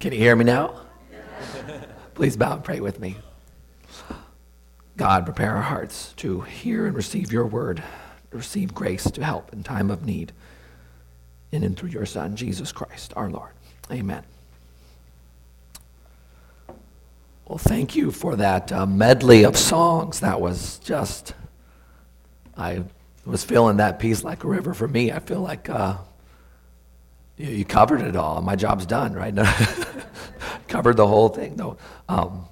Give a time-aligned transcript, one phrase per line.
[0.00, 0.82] Can you hear me now?
[2.14, 3.16] Please bow and pray with me.
[4.96, 7.82] God, prepare our hearts to hear and receive your word,
[8.30, 10.32] to receive grace to help in time of need.
[11.50, 13.50] In and through your Son, Jesus Christ, our Lord.
[13.90, 14.22] Amen.
[17.46, 20.20] Well, thank you for that uh, medley of songs.
[20.20, 21.34] That was just,
[22.56, 22.84] I
[23.24, 25.10] was feeling that peace like a river for me.
[25.10, 25.96] I feel like uh,
[27.38, 28.42] you, covered it all.
[28.42, 29.34] My job's done, right?
[30.68, 31.76] covered the whole thing, though.
[32.08, 32.46] Um,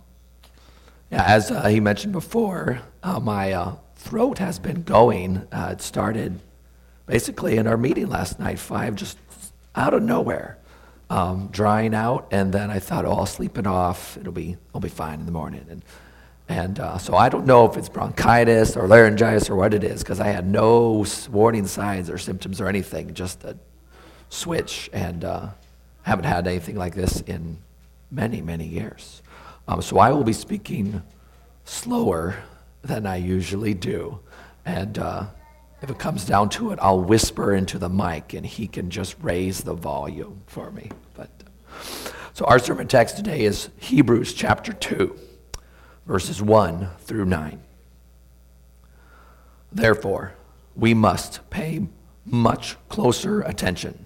[1.11, 5.47] yeah, as uh, he mentioned before, uh, my uh, throat has been going.
[5.53, 6.41] Uh, it started
[7.07, 9.19] basically in our meeting last night, five, just
[9.75, 10.59] out of nowhere,
[11.11, 12.29] um, drying out.
[12.31, 14.17] And then I thought, oh, I'll sleep it off.
[14.17, 15.67] It'll be, I'll be fine in the morning.
[15.69, 15.85] And,
[16.49, 20.03] and uh, so I don't know if it's bronchitis or laryngitis or what it is,
[20.03, 23.57] because I had no warning signs or symptoms or anything, just a
[24.29, 24.91] switch.
[24.93, 25.49] And uh,
[26.07, 27.59] haven't had anything like this in
[28.13, 29.23] many, many years.
[29.67, 31.03] Um, so I will be speaking
[31.65, 32.37] slower
[32.83, 34.21] than I usually do.
[34.65, 35.27] And uh,
[35.83, 39.17] if it comes down to it, I'll whisper into the mic and he can just
[39.21, 40.93] raise the volume for me.
[41.15, 41.29] But
[42.33, 45.19] so our sermon text today is Hebrews chapter 2,
[46.07, 47.61] verses 1 through 9.
[49.73, 50.35] Therefore,
[50.77, 51.89] we must pay
[52.25, 54.06] much closer attention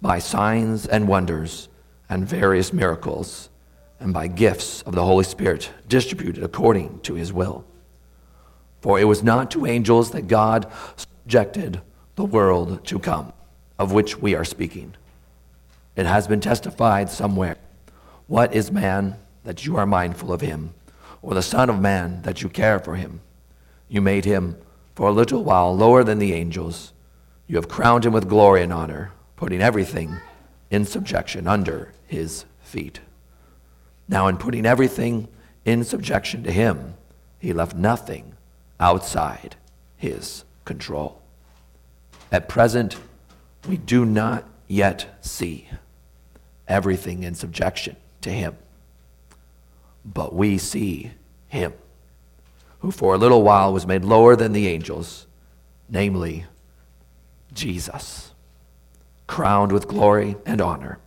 [0.00, 1.68] by signs and wonders
[2.08, 3.48] and various miracles
[4.00, 7.64] and by gifts of the Holy Spirit distributed according to his will.
[8.80, 11.80] For it was not to angels that God subjected
[12.14, 13.32] the world to come,
[13.78, 14.94] of which we are speaking.
[15.96, 17.56] It has been testified somewhere
[18.28, 20.74] What is man that you are mindful of him,
[21.22, 23.20] or the Son of Man that you care for him?
[23.88, 24.56] You made him
[24.94, 26.92] for a little while lower than the angels.
[27.46, 30.16] You have crowned him with glory and honor putting everything
[30.68, 32.98] in subjection under his feet.
[34.08, 35.28] Now, in putting everything
[35.64, 36.94] in subjection to him,
[37.38, 38.34] he left nothing
[38.80, 39.54] outside
[39.96, 41.22] his control.
[42.32, 42.96] At present,
[43.68, 45.68] we do not yet see
[46.66, 48.56] everything in subjection to him,
[50.04, 51.12] but we see
[51.46, 51.74] him
[52.80, 55.28] who for a little while was made lower than the angels,
[55.88, 56.44] namely
[57.52, 58.27] Jesus
[59.28, 60.98] crowned with glory and honor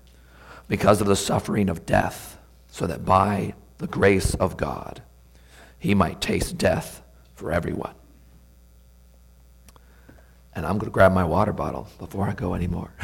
[0.69, 2.37] because of the suffering of death,
[2.69, 5.01] so that by the grace of God
[5.77, 7.01] he might taste death
[7.35, 7.93] for everyone.
[10.53, 12.93] And I'm going to grab my water bottle before I go anymore.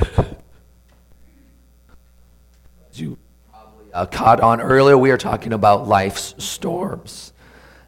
[2.92, 3.18] As you
[3.52, 7.34] probably uh, caught on earlier, we are talking about life's storms.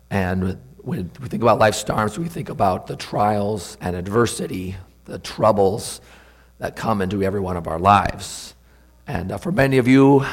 [0.10, 4.76] And when we think about life's storms, we think about the trials and adversity,
[5.06, 6.02] the troubles
[6.60, 8.54] that come into every one of our lives.
[9.08, 10.26] And uh, for many of you,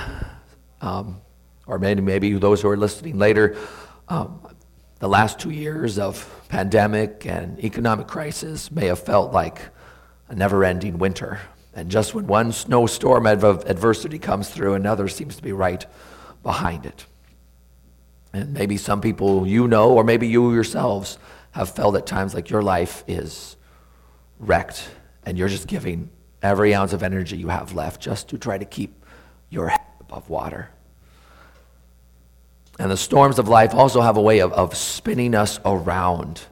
[0.81, 1.21] um,
[1.67, 3.57] or maybe, maybe those who are listening later,
[4.09, 4.41] um,
[4.99, 9.61] the last two years of pandemic and economic crisis may have felt like
[10.29, 11.41] a never ending winter.
[11.75, 15.85] And just when one snowstorm of adversity comes through, another seems to be right
[16.43, 17.07] behind it.
[18.33, 21.19] And maybe some people you know, or maybe you yourselves,
[21.53, 23.57] have felt at times like your life is
[24.39, 24.89] wrecked
[25.25, 26.11] and you're just giving
[26.47, 29.05] every ounce of energy you have left just to try to keep
[29.51, 30.71] your head above water.
[32.79, 36.43] And the storms of life also have a way of, of spinning us around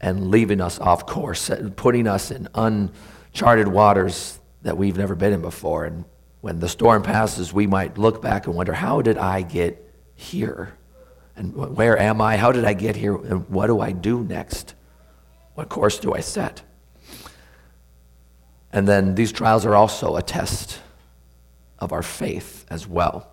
[0.00, 5.40] and leaving us off course, putting us in uncharted waters that we've never been in
[5.40, 5.84] before.
[5.84, 6.04] And
[6.40, 9.78] when the storm passes, we might look back and wonder, how did I get
[10.14, 10.74] here?
[11.36, 12.36] And where am I?
[12.36, 13.16] How did I get here?
[13.16, 14.74] And what do I do next?
[15.54, 16.62] What course do I set?
[18.72, 20.80] And then these trials are also a test
[21.78, 23.30] of our faith as well.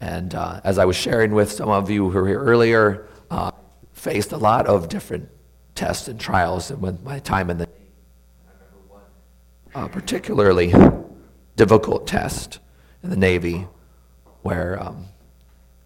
[0.00, 3.52] And uh, as I was sharing with some of you who were here earlier, uh,
[3.92, 5.28] faced a lot of different
[5.74, 7.68] tests and trials and with my time in the
[9.74, 10.72] uh, particularly
[11.54, 12.60] difficult test
[13.02, 13.66] in the Navy
[14.42, 15.06] where um,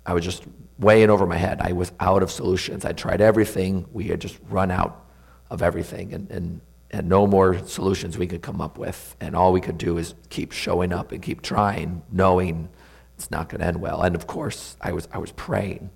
[0.07, 0.45] I was just
[0.79, 1.61] way in over my head.
[1.61, 2.85] I was out of solutions.
[2.85, 3.87] I tried everything.
[3.93, 5.07] We had just run out
[5.51, 6.13] of everything.
[6.13, 6.61] And, and
[6.91, 9.17] and no more solutions we could come up with.
[9.21, 12.69] And all we could do is keep showing up and keep trying, knowing
[13.17, 14.03] it's not going to end well.
[14.03, 15.91] And of course, I was, I was praying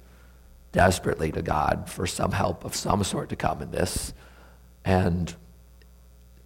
[0.72, 4.12] desperately to God for some help of some sort to come in this.
[4.84, 5.34] And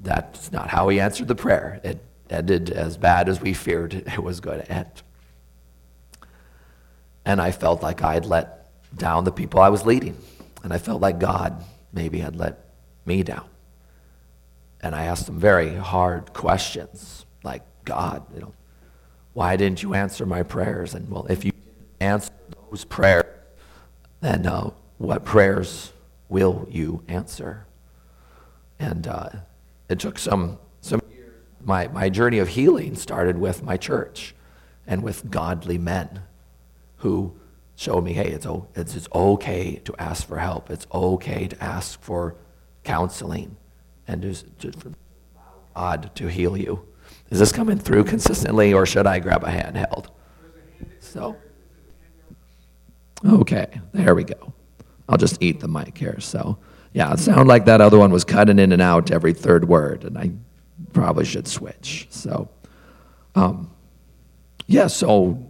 [0.00, 1.80] that's not how he answered the prayer.
[1.82, 5.02] It ended as bad as we feared it was going to end.
[7.24, 10.16] And I felt like I had let down the people I was leading.
[10.62, 11.62] And I felt like God
[11.92, 12.64] maybe had let
[13.04, 13.44] me down.
[14.80, 18.52] And I asked them very hard questions, like, God, you know,
[19.32, 20.94] why didn't you answer my prayers?
[20.94, 21.52] And well, if you
[22.00, 22.32] answer
[22.70, 23.24] those prayers,
[24.20, 25.92] then uh, what prayers
[26.28, 27.66] will you answer?
[28.78, 29.30] And uh,
[29.88, 31.32] it took some, some years.
[31.64, 34.34] My, my journey of healing started with my church
[34.86, 36.22] and with godly men
[36.96, 37.34] who
[37.76, 40.70] showed me, hey, it's, it's, it's okay to ask for help.
[40.70, 42.34] It's okay to ask for
[42.84, 43.56] counseling
[44.08, 44.78] and just, just
[45.74, 46.84] God to heal you.
[47.30, 50.06] Is this coming through consistently or should I grab a handheld?
[50.98, 51.36] So,
[53.24, 54.52] okay, there we go.
[55.08, 56.18] I'll just eat the mic here.
[56.20, 56.58] So,
[56.92, 60.04] yeah, it sounded like that other one was cutting in and out every third word,
[60.04, 60.32] and I
[60.92, 62.06] probably should switch.
[62.10, 62.48] So,
[63.34, 63.70] um,
[64.66, 65.46] yeah, so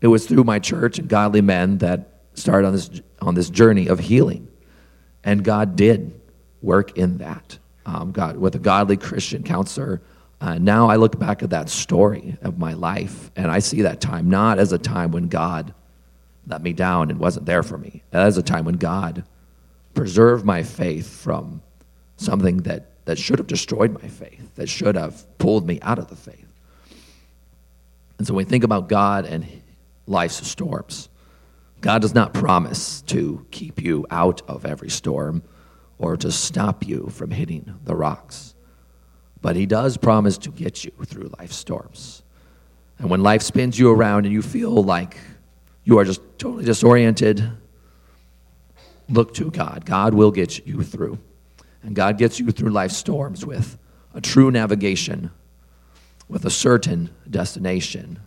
[0.00, 3.86] it was through my church and godly men that started on this on this journey
[3.86, 4.48] of healing,
[5.24, 6.20] and God did
[6.60, 7.58] work in that.
[7.84, 10.00] Um, God with a godly Christian counselor.
[10.40, 14.00] Uh, now I look back at that story of my life, and I see that
[14.00, 15.74] time not as a time when God
[16.46, 19.24] let me down and wasn't there for me, as a time when God
[19.94, 21.62] preserved my faith from
[22.16, 26.08] something that, that should have destroyed my faith, that should have pulled me out of
[26.08, 26.46] the faith.
[28.18, 29.46] And so when we think about God and
[30.06, 31.08] life's storms,
[31.80, 35.42] God does not promise to keep you out of every storm
[35.98, 38.54] or to stop you from hitting the rocks.
[39.40, 42.22] But He does promise to get you through life's storms.
[42.98, 45.16] And when life spins you around and you feel like
[45.84, 47.50] you are just totally disoriented,
[49.08, 49.84] look to God.
[49.84, 51.18] God will get you through.
[51.82, 53.76] And God gets you through life's storms with
[54.14, 55.30] a true navigation,
[56.28, 58.20] with a certain destination,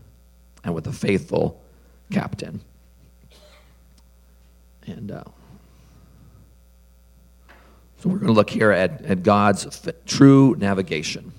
[0.63, 1.62] and with a faithful
[2.12, 2.62] captain.
[4.85, 5.23] And uh,
[8.06, 11.31] so we're going to look here at, at God's f- true navigation.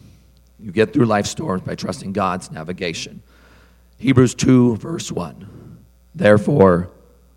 [0.58, 3.22] You get through life storms by trusting God's navigation.
[3.98, 5.78] Hebrews 2, verse 1.
[6.16, 6.90] Therefore,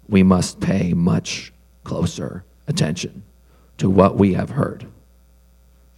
[0.08, 1.54] we must pay much
[1.84, 3.22] closer attention
[3.78, 4.88] to what we have heard,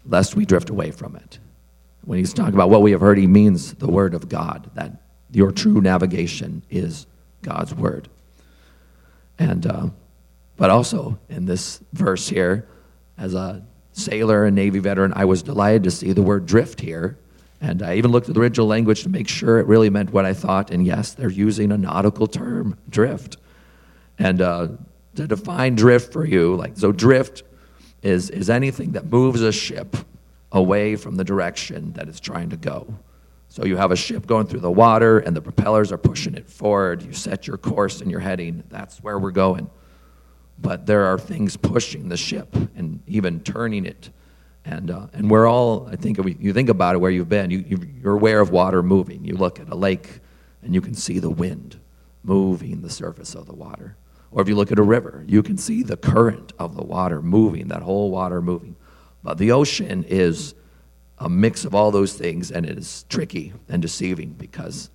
[0.06, 1.40] lest we drift away from it.
[2.04, 4.92] When he's talking about what we have heard, he means the word of God, that
[5.32, 7.06] your true navigation is
[7.44, 8.10] God's word.
[9.40, 9.88] And, uh,
[10.58, 12.68] but also in this verse here,
[13.18, 13.64] as a
[13.94, 17.18] sailor and Navy veteran, I was delighted to see the word drift here.
[17.60, 20.26] And I even looked at the original language to make sure it really meant what
[20.26, 20.72] I thought.
[20.72, 23.38] And yes, they're using a nautical term, drift.
[24.18, 24.70] And uh,
[25.16, 27.44] to define drift for you, like so drift
[28.02, 29.96] is is anything that moves a ship
[30.52, 32.94] away from the direction that it's trying to go.
[33.48, 36.50] So you have a ship going through the water and the propellers are pushing it
[36.50, 37.04] forward.
[37.04, 39.70] You set your course and you're heading, that's where we're going.
[40.62, 44.12] But there are things pushing the ship and even turning it.
[44.64, 47.80] And, uh, and we're all, I think, you think about it where you've been, you,
[48.02, 49.26] you're aware of water moving.
[49.26, 50.20] You look at a lake
[50.62, 51.80] and you can see the wind
[52.24, 53.96] moving the surface of the water.
[54.30, 57.22] Or if you look at a river, you can see the current of the water
[57.22, 58.76] moving, that whole water moving.
[59.24, 60.56] But the ocean is
[61.18, 64.90] a mix of all those things, and it is tricky and deceiving because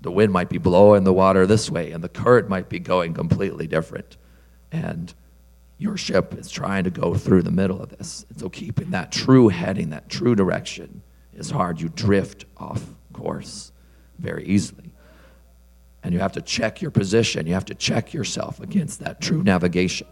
[0.00, 3.14] the wind might be blowing the water this way, and the current might be going
[3.14, 4.16] completely different.
[4.74, 5.14] And
[5.78, 8.26] your ship is trying to go through the middle of this.
[8.28, 11.02] And so, keeping that true heading, that true direction,
[11.32, 11.80] is hard.
[11.80, 13.72] You drift off course
[14.18, 14.94] very easily
[16.04, 17.46] and you have to check your position.
[17.46, 20.06] You have to check yourself against that true navigation.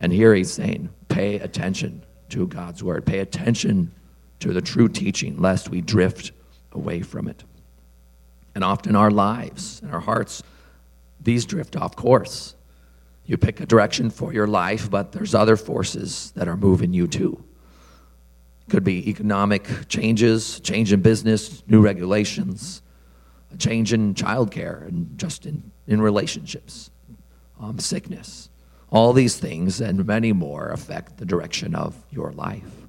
[0.00, 3.92] And here he's saying, pay attention to God's word, pay attention
[4.40, 6.32] to the true teaching, lest we drift
[6.72, 7.44] away from it.
[8.54, 10.42] And often our lives and our hearts,
[11.20, 12.56] these drift off course.
[13.30, 17.06] You pick a direction for your life, but there's other forces that are moving you
[17.06, 17.40] too.
[18.68, 22.82] Could be economic changes, change in business, new regulations,
[23.54, 26.90] a change in childcare and just in, in relationships,
[27.60, 28.50] um, sickness.
[28.90, 32.88] All these things and many more affect the direction of your life.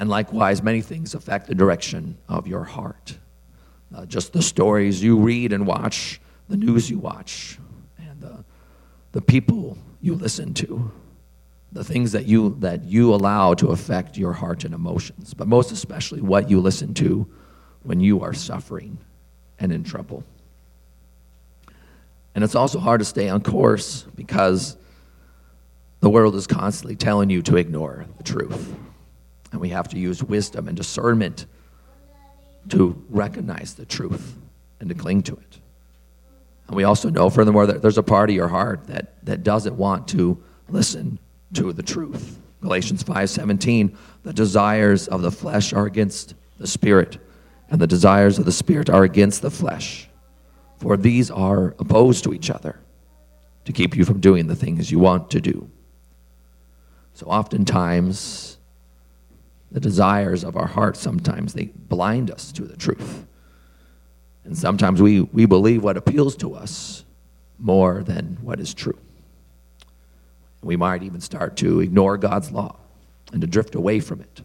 [0.00, 3.16] And likewise, many things affect the direction of your heart.
[3.94, 7.60] Uh, just the stories you read and watch, the news you watch,
[9.12, 10.90] the people you listen to,
[11.70, 15.70] the things that you, that you allow to affect your heart and emotions, but most
[15.70, 17.26] especially what you listen to
[17.82, 18.98] when you are suffering
[19.58, 20.24] and in trouble.
[22.34, 24.76] And it's also hard to stay on course because
[26.00, 28.74] the world is constantly telling you to ignore the truth.
[29.52, 31.46] And we have to use wisdom and discernment
[32.70, 34.36] to recognize the truth
[34.80, 35.58] and to cling to it.
[36.66, 39.76] And we also know, furthermore, that there's a part of your heart that, that doesn't
[39.76, 41.18] want to listen
[41.54, 42.38] to the truth.
[42.60, 47.18] Galatians 5:17, the desires of the flesh are against the spirit,
[47.68, 50.08] and the desires of the spirit are against the flesh.
[50.78, 52.78] For these are opposed to each other
[53.64, 55.70] to keep you from doing the things you want to do.
[57.14, 58.58] So oftentimes
[59.70, 63.26] the desires of our heart sometimes they blind us to the truth.
[64.44, 67.04] And sometimes we, we believe what appeals to us
[67.58, 68.98] more than what is true.
[70.62, 72.76] We might even start to ignore God's law
[73.32, 74.42] and to drift away from it.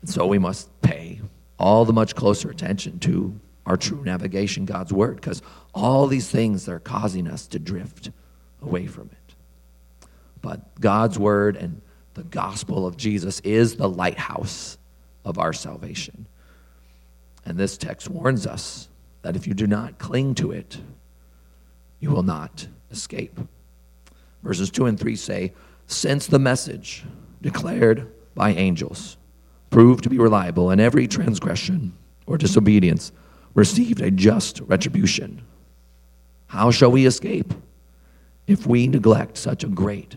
[0.00, 1.20] And so we must pay
[1.58, 6.68] all the much closer attention to our true navigation, God's Word, because all these things
[6.68, 8.10] are causing us to drift
[8.60, 9.34] away from it.
[10.40, 11.80] But God's Word and
[12.14, 14.78] the gospel of Jesus is the lighthouse
[15.24, 16.26] of our salvation.
[17.44, 18.88] And this text warns us
[19.22, 20.78] that if you do not cling to it,
[22.00, 23.38] you will not escape.
[24.42, 25.52] Verses 2 and 3 say,
[25.86, 27.04] Since the message
[27.40, 29.16] declared by angels
[29.70, 31.92] proved to be reliable, and every transgression
[32.26, 33.12] or disobedience
[33.54, 35.42] received a just retribution,
[36.46, 37.54] how shall we escape
[38.46, 40.16] if we neglect such a great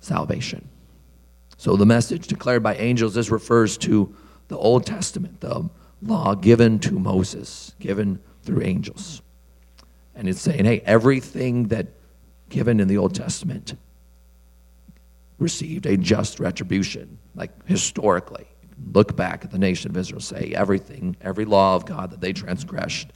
[0.00, 0.68] salvation?
[1.56, 4.14] So the message declared by angels, this refers to
[4.48, 5.68] the Old Testament, the
[6.02, 9.22] law given to Moses, given through angels.
[10.14, 11.88] And it's saying, hey, everything that
[12.48, 13.74] given in the Old Testament
[15.38, 18.46] received a just retribution, like historically.
[18.92, 22.32] Look back at the nation of Israel, say everything, every law of God that they
[22.32, 23.08] transgressed,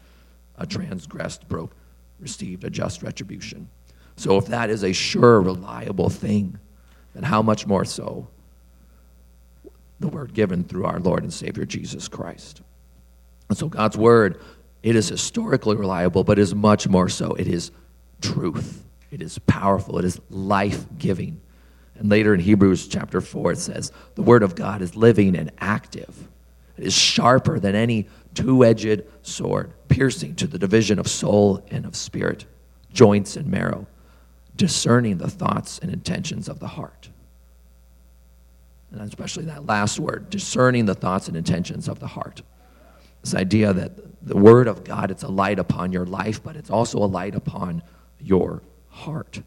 [0.57, 1.75] a transgressed, broke,
[2.19, 3.69] received a just retribution.
[4.17, 6.59] So if that is a sure, reliable thing,
[7.15, 8.29] then how much more so
[9.99, 12.63] the word given through our Lord and Savior Jesus Christ?
[13.51, 14.41] And so God's word,
[14.85, 17.35] it is historically reliable, but is much more so.
[17.35, 17.73] It is
[18.23, 18.85] truth.
[19.11, 19.99] It is powerful.
[19.99, 21.41] It is life giving.
[21.99, 25.51] And later in Hebrews chapter 4, it says, The word of God is living and
[25.59, 26.29] active.
[26.79, 31.85] It is sharper than any two edged sword, piercing to the division of soul and
[31.85, 32.47] of spirit,
[32.93, 33.89] joints and marrow,
[34.55, 37.11] discerning the thoughts and intentions of the heart.
[38.93, 42.43] And especially that last word, discerning the thoughts and intentions of the heart.
[43.23, 46.71] This idea that the word of God, it's a light upon your life, but it's
[46.71, 47.83] also a light upon
[48.21, 49.41] your heart,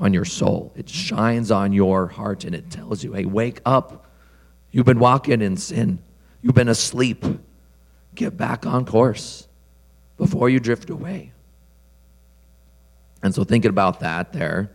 [0.00, 0.72] on your soul.
[0.76, 4.06] It shines on your heart and it tells you, hey, wake up.
[4.70, 6.00] You've been walking in sin,
[6.42, 7.24] you've been asleep.
[8.14, 9.46] Get back on course
[10.16, 11.32] before you drift away.
[13.22, 14.70] And so, thinking about that there,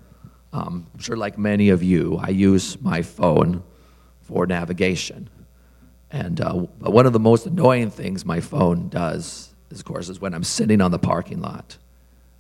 [0.54, 3.64] um, I'm sure, like many of you, I use my phone
[4.22, 5.30] for navigation.
[6.13, 10.22] And uh, one of the most annoying things my phone does, is, of course, is
[10.22, 11.77] when I'm sitting on the parking lot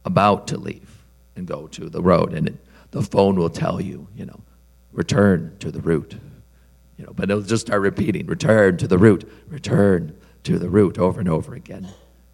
[0.05, 1.03] about to leave
[1.35, 2.33] and go to the road.
[2.33, 2.55] And it,
[2.91, 4.39] the phone will tell you, you know,
[4.91, 6.15] return to the route.
[6.97, 10.99] You know, but it'll just start repeating, return to the route, return to the route
[10.99, 11.87] over and over again.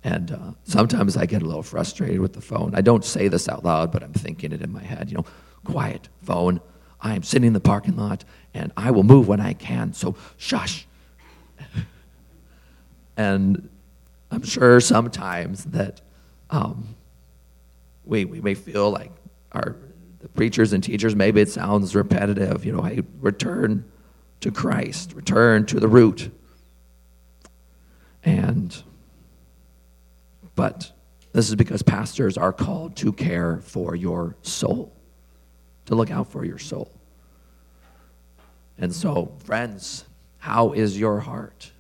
[0.04, 2.76] And uh, sometimes I get a little frustrated with the phone.
[2.76, 5.10] I don't say this out loud, but I'm thinking it in my head.
[5.10, 5.26] You know,
[5.64, 6.60] quiet, phone.
[7.00, 9.94] I am sitting in the parking lot, and I will move when I can.
[9.94, 10.86] So shush.
[13.20, 13.68] And
[14.32, 16.00] I'm sure sometimes that
[16.50, 16.96] um,
[18.06, 19.12] we, we may feel like
[19.52, 19.76] our
[20.20, 23.84] the preachers and teachers, maybe it sounds repetitive, you know, hey, return
[24.40, 26.32] to Christ, return to the root.
[28.24, 28.82] And,
[30.56, 30.92] but
[31.34, 34.94] this is because pastors are called to care for your soul,
[35.88, 36.90] to look out for your soul.
[38.78, 40.06] And so, friends,
[40.38, 41.72] how is your heart?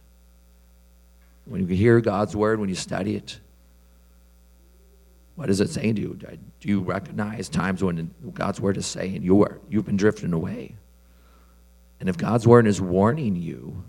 [1.50, 3.39] When you hear God's word, when you study it,
[5.36, 6.13] what is it saying to you?
[6.60, 10.75] Do you recognize times when God's word is saying you are, you've been drifting away?
[12.00, 13.84] And if God's word is warning you,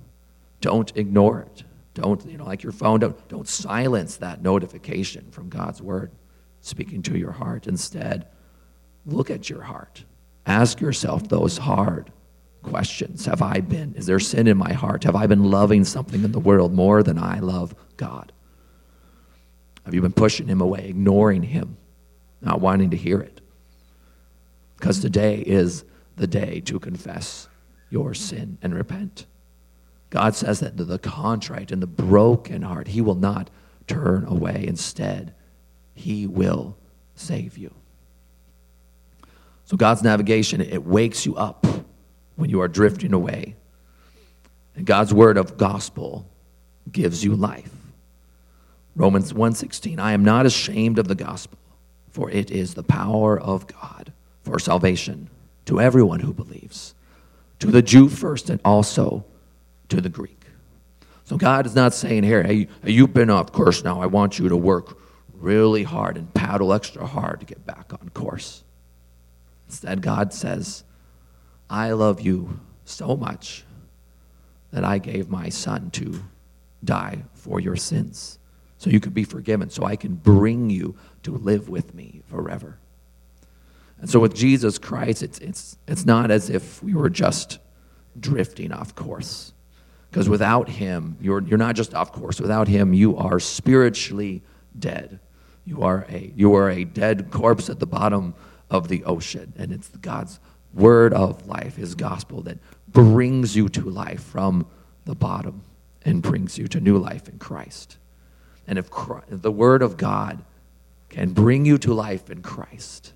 [0.61, 1.65] don't ignore it.
[1.95, 6.13] Don't, you know, like your phone, don't, don't silence that notification from God's word
[6.61, 7.67] speaking to your heart.
[7.67, 8.27] Instead,
[9.05, 10.05] look at your heart.
[10.47, 12.11] Ask yourself those hard
[12.63, 13.27] questions.
[13.27, 15.05] Have I been, is there sin in my heart?
[15.05, 18.33] Have I been loving something in the world more than I love God?
[19.85, 21.77] Have you been pushing him away, ignoring him,
[22.41, 23.41] not wanting to hear it?
[24.77, 25.85] Because today is
[26.17, 27.49] the day to confess
[27.89, 29.27] your sin and repent.
[30.11, 33.51] God says that the contrite and the broken heart, he will not
[33.87, 34.65] turn away.
[34.67, 35.35] Instead,
[35.95, 36.77] he will
[37.15, 37.73] save you.
[39.65, 41.67] So God's navigation, it wakes you up
[42.41, 43.55] when you are drifting away.
[44.75, 46.27] And God's word of gospel
[46.91, 47.73] gives you life.
[48.97, 51.59] Romans 1:16 I am not ashamed of the gospel
[52.11, 55.31] for it is the power of God for salvation
[55.67, 56.95] to everyone who believes
[57.61, 59.25] to the Jew first and also
[59.89, 60.37] to the Greek.
[61.25, 64.01] So God is not saying here, hey, you've been off course now.
[64.01, 64.99] I want you to work
[65.35, 68.65] really hard and paddle extra hard to get back on course.
[69.69, 70.83] Instead, God says,
[71.71, 73.65] I love you so much
[74.73, 76.21] that I gave my son to
[76.85, 78.39] die for your sins
[78.77, 82.79] so you could be forgiven, so I can bring you to live with me forever.
[84.01, 87.59] And so with Jesus Christ, it's, it's, it's not as if we were just
[88.19, 89.53] drifting off course.
[90.11, 92.41] Because without him, you're, you're not just off course.
[92.41, 94.43] Without him, you are spiritually
[94.77, 95.21] dead.
[95.65, 98.35] You are, a, you are a dead corpse at the bottom
[98.71, 99.53] of the ocean.
[99.57, 100.41] And it's God's
[100.75, 102.59] word of life, his gospel, that
[102.89, 104.67] brings you to life from
[105.05, 105.63] the bottom
[106.03, 107.99] and brings you to new life in Christ.
[108.67, 110.45] And if, Christ, the word of God
[111.09, 113.13] can bring you to life in Christ,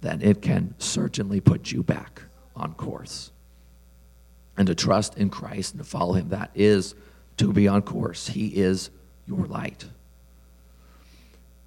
[0.00, 2.22] then it can certainly put you back
[2.56, 3.30] on course.
[4.56, 6.94] And to trust in Christ and to follow Him, that is
[7.38, 8.28] to be on course.
[8.28, 8.90] He is
[9.26, 9.84] your light.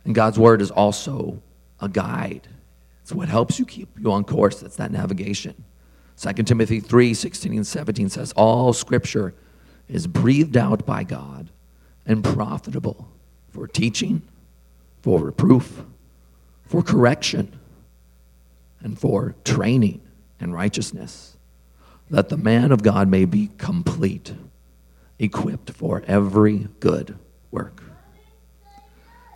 [0.05, 1.41] And God's Word is also
[1.81, 2.47] a guide.
[3.07, 4.59] It's what helps you keep you on course.
[4.59, 5.63] That's that navigation.
[6.17, 9.33] 2 Timothy 3 16 and 17 says, All scripture
[9.87, 11.49] is breathed out by God
[12.05, 13.07] and profitable
[13.49, 14.23] for teaching,
[15.03, 15.83] for reproof,
[16.65, 17.57] for correction
[18.81, 20.01] and for training
[20.41, 21.37] in righteousness,
[22.09, 24.33] that the man of God may be complete,
[25.17, 27.17] equipped for every good
[27.51, 27.81] work.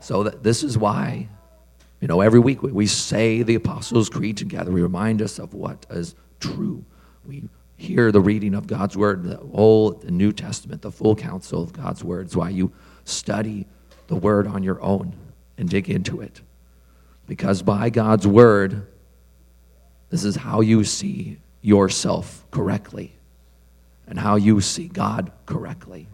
[0.02, 1.30] So that this is why,
[2.02, 4.72] you know, every week we, say the Apostles' Creed together.
[4.72, 6.84] We remind us of what is true.
[7.28, 11.62] We hear the reading of God's Word, the Old the New Testament, the full counsel
[11.62, 12.26] of God's Word.
[12.26, 12.74] It's why you
[13.06, 13.68] study
[14.08, 15.16] the Word on your own
[15.60, 16.42] and dig into it.
[17.28, 18.88] Because by God's Word,
[20.10, 23.14] this is how you see yourself correctly
[24.08, 26.08] and how you see God correctly.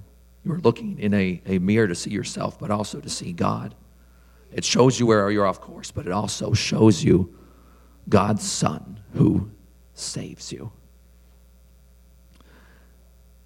[0.44, 3.74] You're looking in a, a mirror to see yourself, but also to see God.
[4.52, 7.36] It shows you where you're off course, but it also shows you
[8.10, 9.52] God's Son who
[9.94, 10.72] saves you.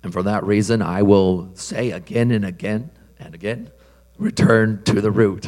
[0.03, 3.71] And for that reason, I will say again and again and again
[4.17, 5.47] return to the root.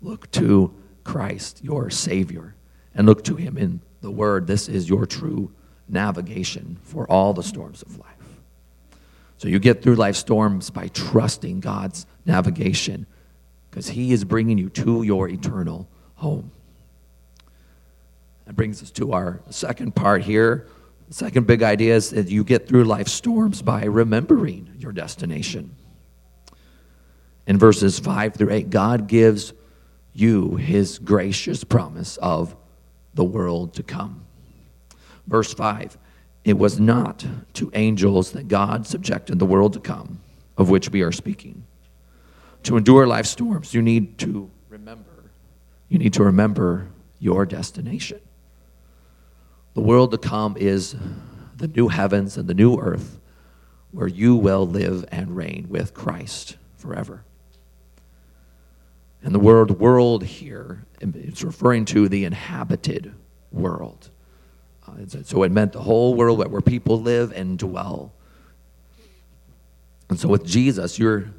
[0.00, 2.54] Look to Christ, your Savior,
[2.94, 5.52] and look to Him in the word, this is your true
[5.88, 8.06] navigation for all the storms of life.
[9.36, 13.06] So you get through life storms by trusting God's navigation
[13.70, 16.50] because He is bringing you to your eternal home.
[18.46, 20.66] That brings us to our second part here.
[21.08, 25.76] The second big idea is that you get through life storms by remembering your destination.
[27.46, 29.52] In verses 5 through 8, God gives
[30.12, 32.56] you His gracious promise of
[33.14, 34.24] the world to come.
[35.26, 35.96] Verse 5
[36.44, 40.20] It was not to angels that God subjected the world to come,
[40.56, 41.64] of which we are speaking.
[42.64, 45.30] To endure life storms, you need to remember.
[45.88, 48.20] You need to remember your destination.
[49.74, 50.94] The world to come is
[51.56, 53.18] the new heavens and the new earth
[53.92, 57.24] where you will live and reign with Christ forever.
[59.22, 63.12] And the word world here is referring to the inhabited
[63.52, 64.10] world.
[64.86, 64.92] Uh,
[65.22, 68.12] so it meant the whole world where people live and dwell.
[70.08, 71.30] And so with Jesus, you're,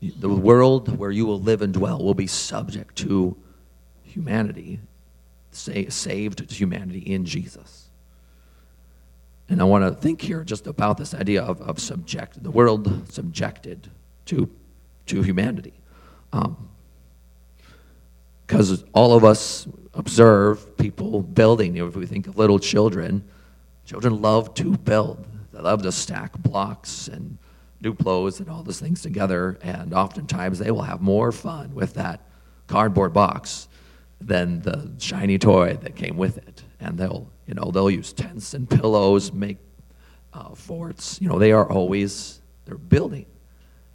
[0.00, 3.36] the world where you will live and dwell will be subject to
[4.02, 4.80] humanity,
[5.50, 7.88] saved humanity in Jesus.
[9.48, 13.10] And I want to think here just about this idea of, of subject, the world
[13.10, 13.90] subjected
[14.26, 14.50] to,
[15.06, 15.72] to humanity.
[16.32, 16.68] Um,
[18.46, 21.76] because all of us observe people building.
[21.76, 23.22] If we think of little children,
[23.84, 25.26] children love to build.
[25.52, 27.36] They love to stack blocks and
[27.82, 29.58] duplos and all those things together.
[29.62, 32.20] And oftentimes they will have more fun with that
[32.66, 33.68] cardboard box
[34.20, 36.64] than the shiny toy that came with it.
[36.80, 39.58] And they'll, you know, they'll use tents and pillows, make
[40.32, 41.20] uh, forts.
[41.20, 43.26] You know, they are always they're building.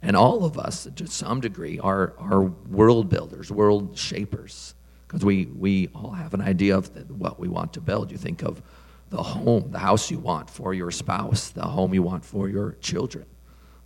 [0.02, 4.74] And all of us, to some degree, are, are world builders, world shapers,
[5.06, 8.10] because we, we all have an idea of what we want to build.
[8.10, 8.60] You think of
[9.08, 12.72] the home, the house you want for your spouse, the home you want for your
[12.80, 13.24] children.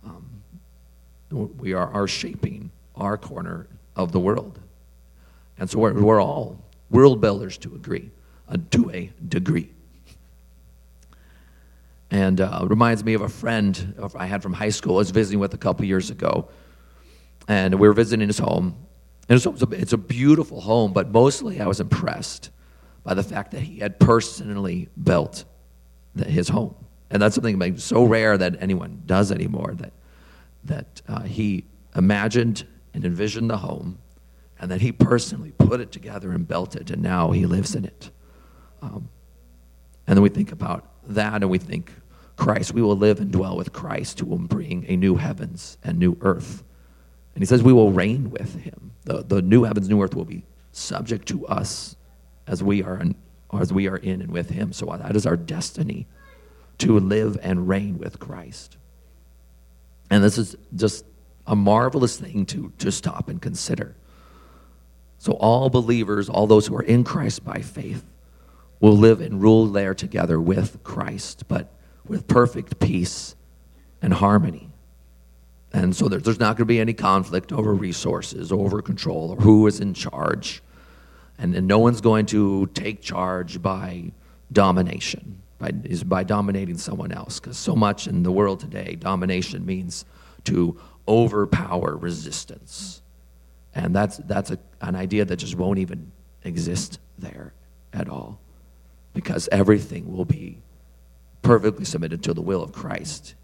[0.03, 0.41] Um,
[1.31, 4.59] we are, are shaping our corner of the world.
[5.57, 6.57] And so we're, we're all
[6.89, 8.09] world builders to agree,
[8.47, 9.71] uh, to a degree.
[12.11, 14.95] And uh, reminds me of a friend I had from high school.
[14.95, 16.49] I was visiting with a couple years ago.
[17.47, 18.75] And we were visiting his home.
[19.27, 22.49] And it's a, it's a beautiful home, but mostly I was impressed
[23.03, 25.45] by the fact that he had personally built
[26.15, 26.75] the, his home.
[27.11, 29.93] And that's something so rare that anyone does anymore that,
[30.65, 33.97] that uh, he imagined and envisioned the home
[34.59, 37.85] and that he personally put it together and built it, and now he lives in
[37.85, 38.11] it.
[38.81, 39.09] Um,
[40.05, 41.91] and then we think about that and we think,
[42.35, 45.99] Christ, we will live and dwell with Christ who will bring a new heavens and
[45.99, 46.63] new earth.
[47.35, 48.91] And he says we will reign with him.
[49.03, 51.95] The, the new heavens, new earth will be subject to us
[52.47, 53.15] as we are in,
[53.53, 54.71] as we are in and with him.
[54.71, 56.07] So that is our destiny
[56.79, 58.77] to live and reign with Christ.
[60.09, 61.05] And this is just
[61.45, 63.95] a marvelous thing to, to stop and consider.
[65.17, 68.05] So, all believers, all those who are in Christ by faith,
[68.79, 71.73] will live and rule there together with Christ, but
[72.07, 73.35] with perfect peace
[74.01, 74.69] and harmony.
[75.73, 79.35] And so there, there's not going to be any conflict over resources, over control, or
[79.37, 80.63] who is in charge.
[81.37, 84.11] And, and no one's going to take charge by
[84.51, 87.39] domination, by, is by dominating someone else.
[87.39, 90.05] Because so much in the world today, domination means
[90.45, 93.01] to overpower resistance.
[93.75, 96.11] And that's, that's a, an idea that just won't even
[96.43, 97.53] exist there
[97.93, 98.39] at all.
[99.13, 100.57] Because everything will be
[101.41, 103.35] perfectly submitted to the will of Christ.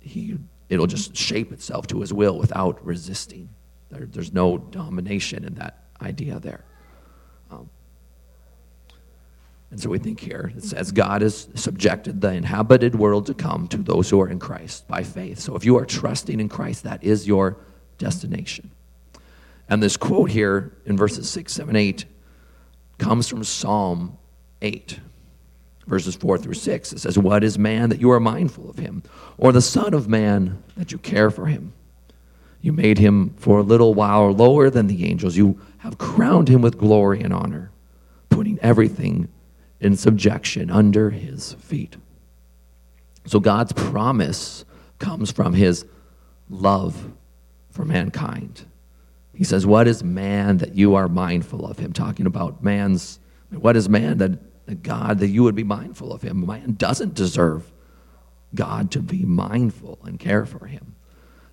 [0.00, 3.50] He, it'll just shape itself to his will without resisting.
[3.90, 6.64] There, there's no domination in that idea there.
[7.50, 7.68] Um,
[9.70, 13.68] and so we think here it says God has subjected the inhabited world to come
[13.68, 15.38] to those who are in Christ by faith.
[15.38, 17.58] So if you are trusting in Christ, that is your
[17.98, 18.70] destination.
[19.68, 22.06] And this quote here in verses 6, 7, 8
[22.96, 24.16] comes from Psalm
[24.62, 24.98] 8,
[25.86, 26.92] verses 4 through 6.
[26.94, 29.02] It says, What is man that you are mindful of him,
[29.36, 31.74] or the Son of Man that you care for him?
[32.62, 35.36] You made him for a little while lower than the angels.
[35.36, 37.70] You have crowned him with glory and honor,
[38.30, 39.28] putting everything
[39.80, 41.96] in subjection under his feet.
[43.26, 44.64] So God's promise
[44.98, 45.84] comes from his
[46.48, 47.12] love
[47.70, 48.64] for mankind.
[49.34, 51.92] He says, What is man that you are mindful of him?
[51.92, 56.44] Talking about man's, what is man that God that you would be mindful of him?
[56.46, 57.70] Man doesn't deserve
[58.54, 60.96] God to be mindful and care for him.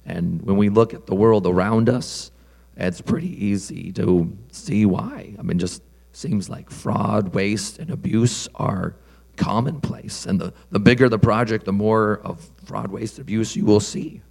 [0.05, 2.31] And when we look at the world around us,
[2.77, 5.35] it's pretty easy to see why.
[5.37, 5.81] I mean, just
[6.15, 8.95] seems like fraud, waste, and abuse are
[9.35, 10.25] commonplace.
[10.25, 14.21] And the, the bigger the project, the more of fraud, waste, abuse you will see.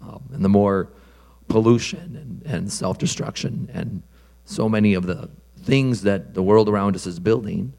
[0.00, 0.88] Um, and the more
[1.48, 4.02] pollution and, and self destruction and
[4.44, 5.28] so many of the
[5.62, 7.72] things that the world around us is building,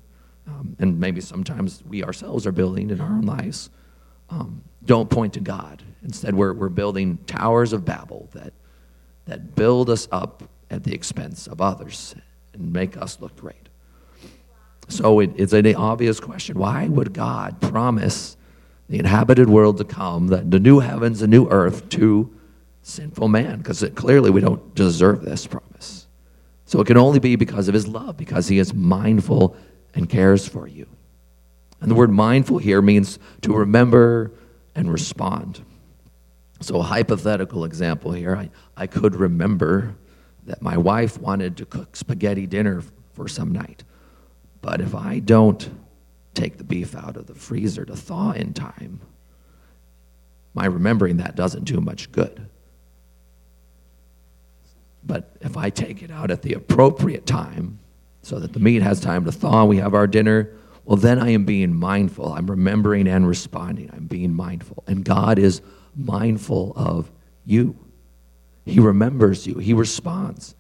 [0.47, 3.69] um, and maybe sometimes we ourselves are building in our own lives,
[4.29, 5.83] um, don't point to God.
[6.03, 8.53] Instead, we're, we're building towers of Babel that,
[9.25, 12.15] that build us up at the expense of others
[12.53, 13.69] and make us look great.
[14.89, 16.57] So it, it's an obvious question.
[16.57, 18.37] Why would God promise
[18.89, 22.31] the inhabited world to come, that the new heavens and new earth to
[22.81, 26.07] sinful man because clearly we don't deserve this promise.
[26.65, 29.55] So it can only be because of his love, because he is mindful
[29.93, 30.87] and cares for you.
[31.81, 34.31] And the word mindful here means to remember
[34.75, 35.61] and respond.
[36.61, 39.95] So, a hypothetical example here I, I could remember
[40.45, 43.83] that my wife wanted to cook spaghetti dinner for some night.
[44.61, 45.69] But if I don't
[46.33, 49.01] take the beef out of the freezer to thaw in time,
[50.53, 52.47] my remembering that doesn't do much good.
[55.03, 57.79] But if I take it out at the appropriate time,
[58.21, 60.49] so that the meat has time to thaw, we have our dinner,
[60.85, 62.33] well, then I am being mindful.
[62.33, 63.89] I'm remembering and responding.
[63.93, 64.83] I'm being mindful.
[64.87, 65.61] And God is
[65.95, 67.11] mindful of
[67.45, 67.77] you.
[68.65, 70.55] He remembers you, He responds.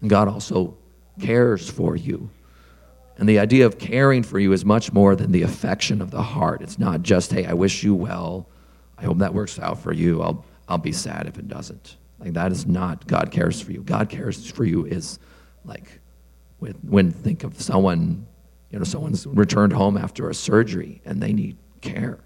[0.00, 0.76] And God also
[1.20, 2.30] cares for you.
[3.16, 6.22] And the idea of caring for you is much more than the affection of the
[6.22, 6.62] heart.
[6.62, 8.48] It's not just, hey, I wish you well.
[8.98, 10.20] I hope that works out for you.
[10.20, 11.96] I'll, I'll be sad if it doesn't.
[12.18, 13.82] Like that is not God cares for you.
[13.82, 15.18] God cares for you is
[15.64, 16.00] like
[16.58, 18.26] when, when think of someone,
[18.70, 22.18] you know, someone's returned home after a surgery and they need care.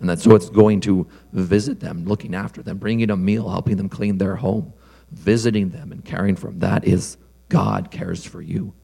[0.00, 3.76] And that's so it's going to visit them, looking after them, bringing a meal, helping
[3.76, 4.74] them clean their home,
[5.10, 6.58] visiting them and caring for them.
[6.58, 7.16] That is
[7.48, 8.74] God cares for you.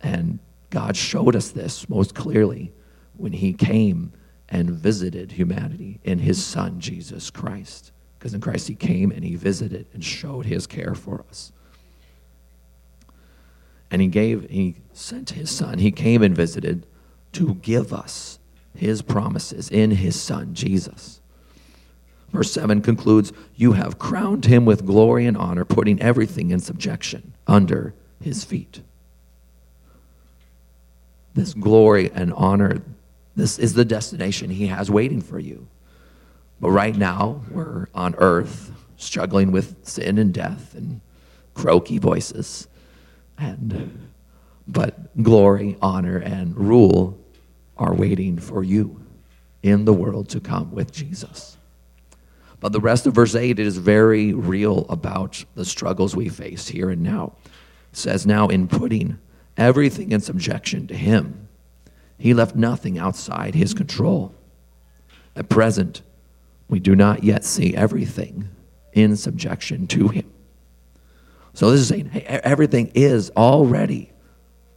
[0.00, 0.38] And
[0.70, 2.72] God showed us this most clearly
[3.16, 4.12] when he came
[4.48, 7.92] and visited humanity in his son Jesus Christ.
[8.18, 11.52] Because in Christ he came and he visited and showed his care for us.
[13.90, 15.78] And he gave, he sent his son.
[15.78, 16.86] He came and visited
[17.32, 18.38] to give us
[18.76, 21.20] his promises in his son, Jesus.
[22.32, 27.34] Verse 7 concludes You have crowned him with glory and honor, putting everything in subjection
[27.46, 28.82] under his feet.
[31.34, 32.82] This glory and honor,
[33.34, 35.68] this is the destination he has waiting for you.
[36.60, 41.00] But right now, we're on earth struggling with sin and death and
[41.54, 42.68] croaky voices.
[43.38, 44.08] And
[44.66, 47.18] but glory, honor, and rule
[47.76, 49.00] are waiting for you
[49.62, 51.56] in the world to come with Jesus.
[52.60, 56.90] But the rest of verse 8 is very real about the struggles we face here
[56.90, 57.34] and now.
[57.92, 59.18] It says, Now in putting
[59.56, 61.48] everything in subjection to Him,
[62.18, 64.34] He left nothing outside His control.
[65.34, 66.02] At present,
[66.68, 68.48] we do not yet see everything
[68.92, 70.32] in subjection to Him.
[71.52, 74.12] So this is saying hey, everything is already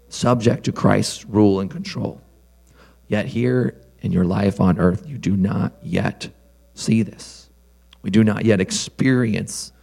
[0.09, 2.21] subject to Christ's rule and control.
[3.09, 6.29] Yet here in your life on earth, you do not yet
[6.75, 7.49] see this.
[8.01, 9.73] We do not yet experience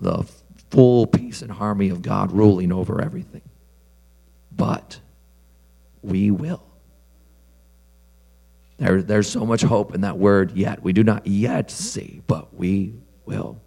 [0.00, 0.24] the
[0.70, 3.42] full peace and harmony of God ruling over everything.
[4.54, 5.00] But
[6.02, 6.62] we will.
[8.78, 10.82] There, there's so much hope in that word yet.
[10.82, 13.60] We do not yet see, but we will.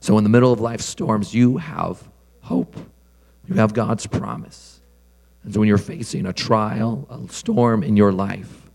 [0.00, 2.02] So, in the middle of life's storms, you have
[2.40, 2.76] hope.
[3.46, 4.69] You have God's promise.
[5.42, 8.70] And so, when you're facing a trial, a storm in your life,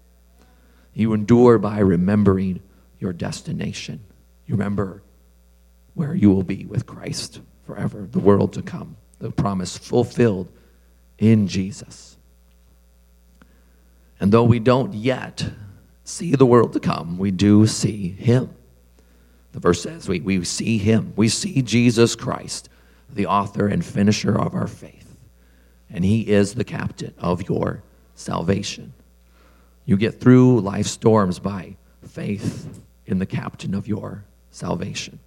[0.93, 2.61] you endure by remembering
[2.99, 4.03] your destination.
[4.47, 5.03] You remember
[5.93, 10.51] where you will be with Christ forever, the world to come, the promise fulfilled
[11.17, 12.17] in Jesus.
[14.19, 15.47] And though we don't yet
[16.03, 18.55] see the world to come, we do see Him.
[19.55, 21.13] The verse says we, we see him.
[21.15, 22.67] We see Jesus Christ,
[23.09, 25.04] the author and finisher of our faith.
[25.89, 27.83] And he is the captain of your
[28.15, 28.93] salvation.
[29.85, 31.75] You get through life storms by
[32.07, 35.19] faith in the captain of your salvation.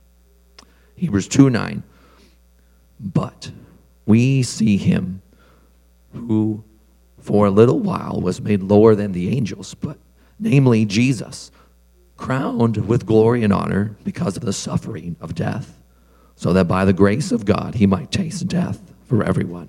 [0.97, 1.83] Hebrews 2 9.
[3.01, 3.53] But
[4.05, 5.23] we see him
[6.13, 6.65] who
[7.21, 9.99] for a little while was made lower than the angels, but
[10.39, 11.51] namely Jesus
[12.17, 15.79] crowned with glory and honor because of the suffering of death,
[16.35, 19.69] so that by the grace of God he might taste death for everyone.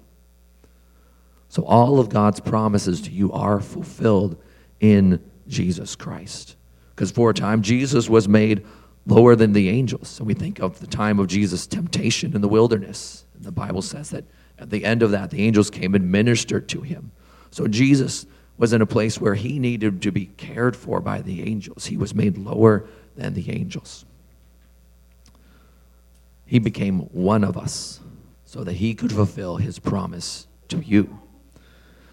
[1.50, 4.42] So all of God's promises to you are fulfilled
[4.80, 6.56] in Jesus Christ.
[6.96, 8.66] Because for a time, Jesus was made
[9.06, 10.20] lower than the angels.
[10.20, 13.26] And we think of the time of Jesus' temptation in the wilderness.
[13.36, 14.26] And the Bible says that
[14.60, 17.12] at the end of that, the angels came and ministered to him.
[17.50, 21.42] So Jesus was in a place where he needed to be cared for by the
[21.44, 21.86] angels.
[21.86, 22.86] He was made lower
[23.16, 24.06] than the angels.
[26.46, 28.02] He became one of us
[28.46, 31.20] so that he could fulfill his promise to you.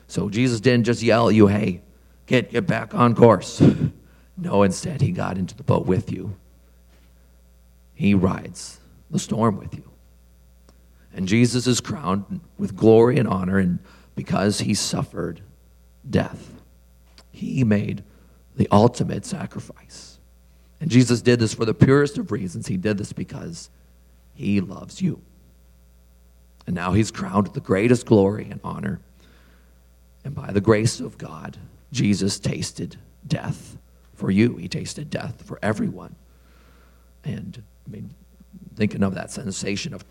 [0.08, 1.82] So Jesus didn't just yell at you, hey,
[2.26, 3.62] get, get back on course.
[4.36, 6.36] No, instead, he got into the boat with you.
[7.94, 8.78] He rides
[9.10, 9.90] the storm with you.
[11.14, 13.78] And Jesus is crowned with glory and honor, and
[14.14, 15.40] because he suffered
[16.08, 16.52] death.
[17.32, 18.04] He made
[18.56, 20.18] the ultimate sacrifice.
[20.80, 22.66] And Jesus did this for the purest of reasons.
[22.66, 23.70] He did this because
[24.34, 25.22] he loves you.
[26.66, 29.00] And now he's crowned with the greatest glory and honor.
[30.26, 31.56] And by the grace of God,
[31.92, 32.96] Jesus tasted
[33.28, 33.78] death
[34.14, 34.56] for you.
[34.56, 36.16] He tasted death for everyone.
[37.22, 38.12] And I mean,
[38.74, 40.04] thinking of that sensation of,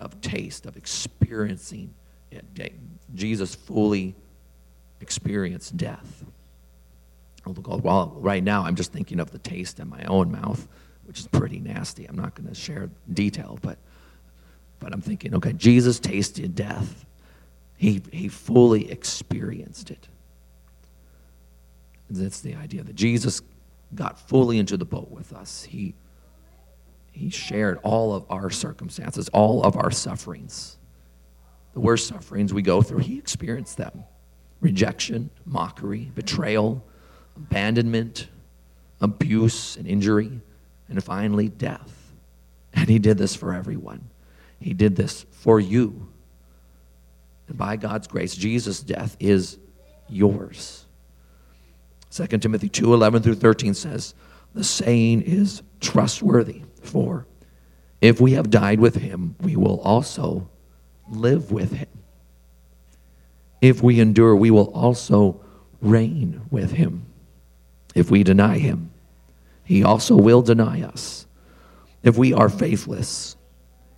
[0.00, 1.94] of taste, of experiencing
[2.32, 2.72] it,
[3.14, 4.16] Jesus fully
[5.00, 6.24] experienced death.
[7.46, 10.66] Well, right now, I'm just thinking of the taste in my own mouth,
[11.04, 12.04] which is pretty nasty.
[12.06, 13.78] I'm not going to share detail, but,
[14.80, 17.04] but I'm thinking, okay, Jesus tasted death.
[17.76, 20.08] He, he fully experienced it.
[22.08, 23.42] That's the idea that Jesus
[23.94, 25.64] got fully into the boat with us.
[25.64, 25.94] He,
[27.12, 30.78] he shared all of our circumstances, all of our sufferings.
[31.74, 34.04] The worst sufferings we go through, he experienced them
[34.62, 36.82] rejection, mockery, betrayal,
[37.36, 38.28] abandonment,
[39.00, 40.40] abuse, and injury,
[40.88, 42.12] and finally death.
[42.72, 44.08] And he did this for everyone.
[44.58, 46.08] He did this for you.
[47.48, 49.58] And by God's grace, Jesus' death is
[50.08, 50.84] yours.
[52.10, 54.14] 2 Timothy 2 11 through 13 says,
[54.54, 57.26] The saying is trustworthy, for
[58.00, 60.48] if we have died with him, we will also
[61.08, 61.88] live with him.
[63.60, 65.40] If we endure, we will also
[65.80, 67.06] reign with him.
[67.94, 68.92] If we deny him,
[69.64, 71.26] he also will deny us.
[72.02, 73.36] If we are faithless,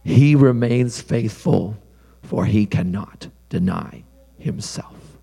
[0.04, 1.76] he remains faithful,
[2.22, 4.04] for he cannot deny
[4.38, 5.18] himself.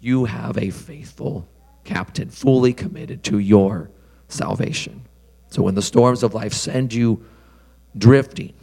[0.00, 1.48] You have a faithful
[1.84, 3.90] captain, fully committed to your
[4.28, 5.02] salvation.
[5.48, 7.24] So when the storms of life send you
[7.96, 8.54] drifting,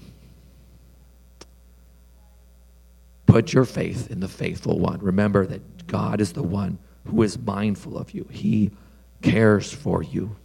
[3.26, 5.00] put your faith in the faithful one.
[5.00, 8.72] Remember that God is the one who is mindful of you, He
[9.22, 10.36] cares for you,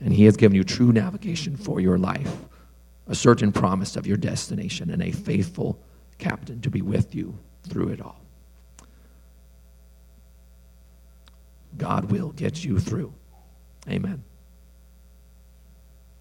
[0.00, 2.36] and He has given you true navigation for your life,
[3.06, 5.78] a certain promise of your destination, and a faithful
[6.18, 8.20] captain to be with you through it all.
[11.76, 13.14] God will get you through.
[13.88, 14.24] Amen.